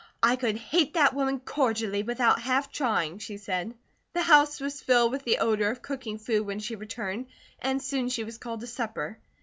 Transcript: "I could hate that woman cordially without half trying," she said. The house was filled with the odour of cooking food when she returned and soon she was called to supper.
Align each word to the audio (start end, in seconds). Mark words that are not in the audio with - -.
"I 0.23 0.35
could 0.35 0.55
hate 0.57 0.95
that 0.95 1.13
woman 1.13 1.39
cordially 1.39 2.01
without 2.01 2.41
half 2.41 2.71
trying," 2.71 3.19
she 3.19 3.37
said. 3.37 3.75
The 4.13 4.23
house 4.23 4.59
was 4.59 4.81
filled 4.81 5.11
with 5.11 5.25
the 5.25 5.37
odour 5.37 5.69
of 5.69 5.83
cooking 5.83 6.17
food 6.17 6.41
when 6.43 6.57
she 6.57 6.75
returned 6.75 7.27
and 7.59 7.79
soon 7.79 8.09
she 8.09 8.23
was 8.23 8.39
called 8.39 8.61
to 8.61 8.67
supper. 8.67 9.19